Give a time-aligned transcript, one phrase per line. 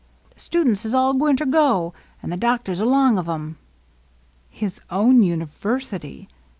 [0.33, 1.93] The students is all gwineter go,
[2.23, 3.59] an' the doctors along of 'em."
[4.49, 6.27] His own university